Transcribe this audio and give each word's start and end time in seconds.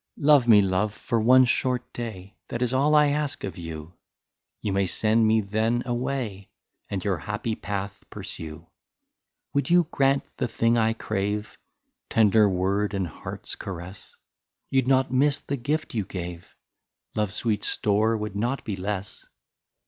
Love 0.17 0.47
me, 0.47 0.63
love, 0.63 0.95
for 0.95 1.19
one 1.21 1.45
short 1.45 1.93
day,— 1.93 2.33
That 2.47 2.63
is 2.63 2.73
all 2.73 2.95
I 2.95 3.09
ask 3.09 3.43
of 3.43 3.55
you; 3.59 3.93
You 4.59 4.73
may 4.73 4.87
send 4.87 5.27
me 5.27 5.41
then 5.41 5.83
away. 5.85 6.49
And 6.89 7.05
your 7.05 7.17
happy 7.19 7.53
path 7.53 8.03
pursue. 8.09 8.65
Would 9.53 9.69
you 9.69 9.87
grant 9.91 10.25
the 10.37 10.47
thing 10.47 10.75
I 10.75 10.93
crave— 10.93 11.55
Tender 12.09 12.49
word 12.49 12.95
and 12.95 13.05
heart's 13.07 13.53
caress— 13.55 14.15
You 14.71 14.81
'd 14.81 14.87
not 14.87 15.13
miss 15.13 15.39
the 15.39 15.55
gift 15.55 15.93
you 15.93 16.03
gave. 16.03 16.55
Love's 17.13 17.35
sweet 17.35 17.63
store 17.63 18.17
would 18.17 18.35
not 18.35 18.63
be 18.65 18.75
less. 18.75 19.23